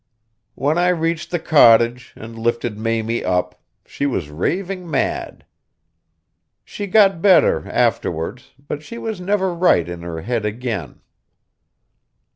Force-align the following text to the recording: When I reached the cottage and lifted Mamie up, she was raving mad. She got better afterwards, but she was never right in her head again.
When 0.55 0.79
I 0.79 0.87
reached 0.87 1.29
the 1.29 1.37
cottage 1.37 2.11
and 2.15 2.35
lifted 2.35 2.75
Mamie 2.75 3.23
up, 3.23 3.61
she 3.85 4.07
was 4.07 4.31
raving 4.31 4.89
mad. 4.89 5.45
She 6.65 6.87
got 6.87 7.21
better 7.21 7.69
afterwards, 7.69 8.53
but 8.67 8.81
she 8.81 8.97
was 8.97 9.21
never 9.21 9.53
right 9.53 9.87
in 9.87 10.01
her 10.01 10.21
head 10.21 10.43
again. 10.43 11.01